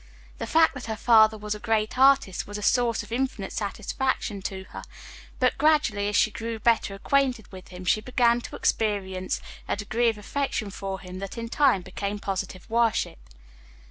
The 0.39 0.47
fact 0.47 0.73
that 0.73 0.85
her 0.87 0.95
father 0.95 1.37
was 1.37 1.53
a 1.53 1.59
great 1.59 1.95
artist 1.95 2.47
was 2.47 2.57
a 2.57 2.63
source 2.63 3.03
of 3.03 3.11
infinite 3.11 3.53
satisfaction 3.53 4.41
to 4.41 4.63
her, 4.69 4.81
but 5.37 5.59
gradually 5.59 6.07
as 6.09 6.15
she 6.15 6.31
grew 6.31 6.57
better 6.57 6.95
acquainted 6.95 7.51
with 7.51 7.67
him 7.67 7.85
she 7.85 8.01
began 8.01 8.41
to 8.41 8.55
experience 8.55 9.41
a 9.67 9.75
degree 9.75 10.09
of 10.09 10.17
affection 10.17 10.71
for 10.71 10.99
him 11.01 11.19
that 11.19 11.37
in 11.37 11.49
time 11.49 11.83
became 11.83 12.17
positive 12.17 12.67
worship. 12.67 13.19